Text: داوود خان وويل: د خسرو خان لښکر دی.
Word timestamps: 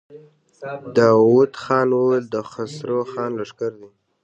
داوود 0.97 1.51
خان 1.63 1.89
وويل: 1.95 2.25
د 2.33 2.35
خسرو 2.51 2.99
خان 3.11 3.31
لښکر 3.39 3.71
دی. 3.79 3.89